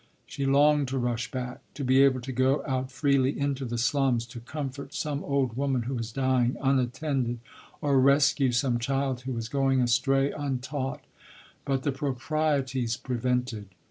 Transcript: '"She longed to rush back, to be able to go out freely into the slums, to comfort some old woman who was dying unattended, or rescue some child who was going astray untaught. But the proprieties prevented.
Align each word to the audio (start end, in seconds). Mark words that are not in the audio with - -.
'"She 0.25 0.47
longed 0.47 0.87
to 0.87 0.97
rush 0.97 1.29
back, 1.29 1.61
to 1.75 1.83
be 1.83 2.01
able 2.01 2.21
to 2.21 2.31
go 2.31 2.63
out 2.65 2.91
freely 2.91 3.39
into 3.39 3.65
the 3.65 3.77
slums, 3.77 4.25
to 4.29 4.39
comfort 4.39 4.95
some 4.95 5.23
old 5.23 5.55
woman 5.55 5.83
who 5.83 5.93
was 5.93 6.11
dying 6.11 6.57
unattended, 6.59 7.37
or 7.81 7.99
rescue 7.99 8.51
some 8.51 8.79
child 8.79 9.21
who 9.21 9.33
was 9.33 9.47
going 9.47 9.79
astray 9.79 10.31
untaught. 10.31 11.01
But 11.65 11.83
the 11.83 11.91
proprieties 11.91 12.97
prevented. 12.97 13.67